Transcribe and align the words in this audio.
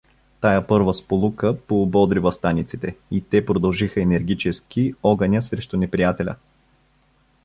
Тая 0.41 0.67
първа 0.67 0.93
сполука 0.93 1.57
поободри 1.67 2.19
въстаниците 2.19 2.95
и 3.11 3.21
те 3.21 3.45
продължиха 3.45 4.01
енергически 4.01 4.93
огъня 5.03 5.41
срещу 5.41 5.77
неприятеля. 5.77 6.35